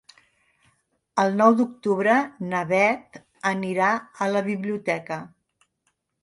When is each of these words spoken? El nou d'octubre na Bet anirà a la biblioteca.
El 1.23 1.35
nou 1.41 1.57
d'octubre 1.59 2.15
na 2.53 2.61
Bet 2.71 3.21
anirà 3.51 3.91
a 4.27 4.31
la 4.37 4.43
biblioteca. 4.49 5.21